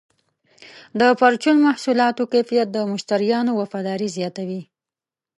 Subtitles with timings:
[0.99, 4.61] د پرچون محصولاتو کیفیت د مشتریانو وفاداري زیاتوي.